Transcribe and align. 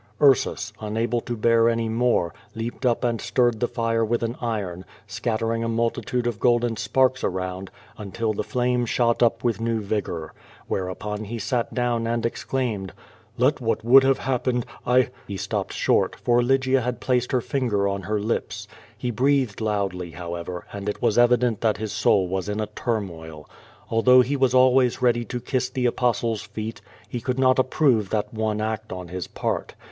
Ursus, 0.19 0.73
unable 0.79 1.21
to 1.21 1.37
bear 1.37 1.69
any 1.69 1.87
more, 1.87 2.33
leaped 2.55 2.87
up 2.87 3.03
and 3.03 3.21
stirred 3.21 3.59
the 3.59 3.67
fire 3.67 4.03
with 4.03 4.23
an 4.23 4.35
iron, 4.41 4.83
scattering 5.05 5.63
a 5.63 5.67
multitude 5.69 6.25
of 6.25 6.39
golden 6.39 6.75
sparks 6.75 7.23
around, 7.23 7.69
until 7.99 8.33
the 8.33 8.43
flame 8.43 8.83
shot 8.87 9.21
up 9.21 9.43
with 9.43 9.61
new 9.61 9.79
vigor. 9.79 10.33
Whereupo?i 10.67 11.17
lie 11.17 11.37
sat 11.37 11.71
down 11.75 12.07
and 12.07 12.25
exclaimed: 12.25 12.93
"Ixt 13.39 13.61
what 13.61 13.85
would 13.85 14.03
have 14.03 14.17
hap 14.17 14.45
pene<l, 14.45 14.63
I 14.87 15.09
—"He 15.27 15.37
stopped 15.37 15.71
short, 15.73 16.15
for 16.15 16.41
Lygia 16.41 16.81
had 16.81 16.99
placed 16.99 17.31
her 17.31 17.39
finger 17.39 17.87
on 17.87 18.01
her 18.01 18.15
200 18.17 18.19
Q^^ 18.19 18.23
VADI8. 18.23 18.27
lips. 18.27 18.67
He 18.97 19.11
breathed 19.11 19.61
loudly, 19.61 20.09
however, 20.09 20.65
and 20.73 20.89
it 20.89 20.99
was 20.99 21.19
evident 21.19 21.61
that 21.61 21.77
his 21.77 21.91
soul 21.91 22.27
was 22.27 22.49
in 22.49 22.59
a 22.59 22.65
turmoil. 22.65 23.47
Although 23.91 24.21
he 24.21 24.35
was 24.35 24.55
always 24.55 25.03
ready 25.03 25.23
to 25.25 25.39
kiss 25.39 25.69
the 25.69 25.85
Apostle's 25.85 26.41
feet, 26.41 26.81
he 27.07 27.21
could 27.21 27.37
not 27.37 27.59
approve 27.59 28.09
that 28.09 28.33
one 28.33 28.59
act 28.59 28.91
on 28.91 29.09
his 29.09 29.27
part. 29.27 29.75